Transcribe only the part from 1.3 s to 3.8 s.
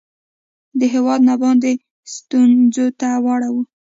باندې ستونځو ته واړوي